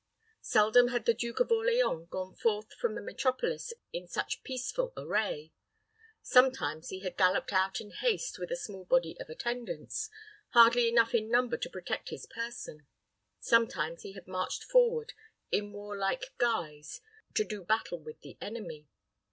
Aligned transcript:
Seldom 0.41 0.87
had 0.87 1.05
the 1.05 1.13
Duke 1.13 1.39
of 1.41 1.51
Orleans 1.51 2.07
gone 2.09 2.33
forth 2.35 2.73
from 2.73 2.95
the 2.95 3.03
metropolis 3.03 3.71
in 3.93 4.07
such 4.07 4.41
peaceful 4.43 4.93
array. 4.97 5.53
Sometimes 6.23 6.89
he 6.89 7.01
had 7.01 7.15
galloped 7.17 7.53
out 7.53 7.79
in 7.79 7.91
haste 7.91 8.39
with 8.39 8.49
a 8.51 8.55
small 8.55 8.83
body 8.83 9.15
of 9.19 9.29
attendants, 9.29 10.09
hardly 10.53 10.89
enough 10.89 11.13
in 11.13 11.29
number 11.29 11.55
to 11.57 11.69
protect 11.69 12.09
his 12.09 12.25
person; 12.25 12.87
sometimes 13.39 14.01
he 14.01 14.13
had 14.13 14.27
marched 14.27 14.63
forward 14.63 15.13
in 15.51 15.71
warlike 15.71 16.33
guise, 16.39 17.01
to 17.35 17.43
do 17.43 17.63
battle 17.63 17.99
with 17.99 18.21
the 18.21 18.39
enemy. 18.41 18.87